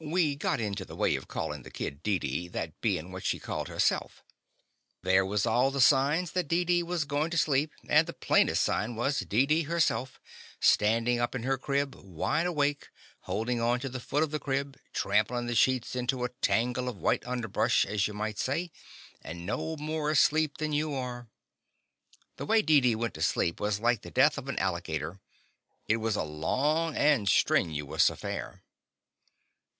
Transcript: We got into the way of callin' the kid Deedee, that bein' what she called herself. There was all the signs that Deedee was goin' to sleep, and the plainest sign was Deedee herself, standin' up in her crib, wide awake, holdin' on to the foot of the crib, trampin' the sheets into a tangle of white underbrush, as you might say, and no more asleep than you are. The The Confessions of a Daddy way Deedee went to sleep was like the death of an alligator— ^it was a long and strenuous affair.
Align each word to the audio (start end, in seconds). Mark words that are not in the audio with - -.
We 0.00 0.36
got 0.36 0.60
into 0.60 0.84
the 0.84 0.94
way 0.94 1.16
of 1.16 1.26
callin' 1.26 1.64
the 1.64 1.72
kid 1.72 2.04
Deedee, 2.04 2.46
that 2.52 2.80
bein' 2.80 3.10
what 3.10 3.24
she 3.24 3.40
called 3.40 3.66
herself. 3.66 4.22
There 5.02 5.26
was 5.26 5.44
all 5.44 5.72
the 5.72 5.80
signs 5.80 6.30
that 6.32 6.46
Deedee 6.46 6.84
was 6.84 7.04
goin' 7.04 7.32
to 7.32 7.36
sleep, 7.36 7.72
and 7.88 8.06
the 8.06 8.12
plainest 8.12 8.62
sign 8.62 8.94
was 8.94 9.18
Deedee 9.18 9.64
herself, 9.64 10.20
standin' 10.60 11.18
up 11.18 11.34
in 11.34 11.42
her 11.42 11.58
crib, 11.58 11.96
wide 11.96 12.46
awake, 12.46 12.90
holdin' 13.22 13.58
on 13.58 13.80
to 13.80 13.88
the 13.88 13.98
foot 13.98 14.22
of 14.22 14.30
the 14.30 14.38
crib, 14.38 14.78
trampin' 14.92 15.46
the 15.46 15.56
sheets 15.56 15.96
into 15.96 16.22
a 16.22 16.28
tangle 16.28 16.88
of 16.88 16.96
white 16.98 17.26
underbrush, 17.26 17.84
as 17.84 18.06
you 18.06 18.14
might 18.14 18.38
say, 18.38 18.70
and 19.22 19.44
no 19.44 19.76
more 19.78 20.10
asleep 20.10 20.58
than 20.58 20.72
you 20.72 20.94
are. 20.94 21.26
The 22.36 22.44
The 22.44 22.44
Confessions 22.44 22.44
of 22.44 22.44
a 22.44 22.46
Daddy 22.46 22.50
way 22.52 22.62
Deedee 22.82 22.94
went 22.94 23.14
to 23.14 23.22
sleep 23.22 23.58
was 23.58 23.80
like 23.80 24.02
the 24.02 24.12
death 24.12 24.38
of 24.38 24.48
an 24.48 24.60
alligator— 24.60 25.18
^it 25.90 25.96
was 25.96 26.14
a 26.14 26.22
long 26.22 26.94
and 26.94 27.28
strenuous 27.28 28.08
affair. 28.08 28.62